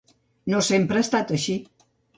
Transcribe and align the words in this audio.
No 0.53 0.63
sempre 0.69 0.99
ha 1.03 1.07
estat 1.09 1.37
així. 1.39 1.61